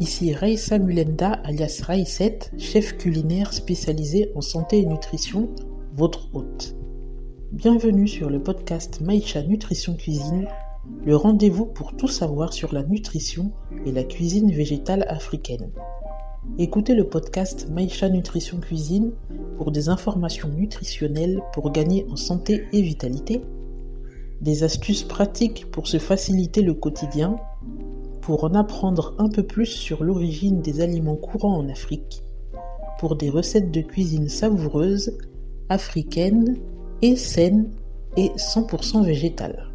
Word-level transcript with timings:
Ici 0.00 0.34
Raissa 0.34 0.80
Mulenda 0.80 1.30
alias 1.44 1.80
Raïsset, 1.86 2.50
chef 2.58 2.96
culinaire 2.96 3.52
spécialisé 3.52 4.32
en 4.34 4.40
santé 4.40 4.80
et 4.80 4.86
nutrition, 4.86 5.50
votre 5.94 6.28
hôte. 6.34 6.74
Bienvenue 7.52 8.08
sur 8.08 8.28
le 8.28 8.42
podcast 8.42 9.00
Maïcha 9.00 9.44
Nutrition 9.44 9.94
Cuisine, 9.94 10.48
le 11.06 11.14
rendez-vous 11.14 11.66
pour 11.66 11.94
tout 11.94 12.08
savoir 12.08 12.52
sur 12.52 12.74
la 12.74 12.82
nutrition 12.82 13.52
et 13.86 13.92
la 13.92 14.02
cuisine 14.02 14.50
végétale 14.50 15.06
africaine. 15.08 15.70
Écoutez 16.58 16.96
le 16.96 17.08
podcast 17.08 17.68
Maïcha 17.70 18.08
Nutrition 18.08 18.58
Cuisine 18.58 19.12
pour 19.58 19.70
des 19.70 19.88
informations 19.88 20.48
nutritionnelles 20.48 21.40
pour 21.52 21.70
gagner 21.70 22.04
en 22.10 22.16
santé 22.16 22.64
et 22.72 22.82
vitalité, 22.82 23.42
des 24.40 24.64
astuces 24.64 25.04
pratiques 25.04 25.70
pour 25.70 25.86
se 25.86 25.98
faciliter 25.98 26.62
le 26.62 26.74
quotidien, 26.74 27.36
pour 28.24 28.44
en 28.44 28.54
apprendre 28.54 29.14
un 29.18 29.28
peu 29.28 29.42
plus 29.42 29.66
sur 29.66 30.02
l'origine 30.02 30.62
des 30.62 30.80
aliments 30.80 31.16
courants 31.16 31.58
en 31.58 31.68
Afrique, 31.68 32.22
pour 32.98 33.16
des 33.16 33.28
recettes 33.28 33.70
de 33.70 33.82
cuisine 33.82 34.30
savoureuses, 34.30 35.18
africaines 35.68 36.56
et 37.02 37.16
saines 37.16 37.68
et 38.16 38.30
100% 38.30 39.04
végétales. 39.04 39.73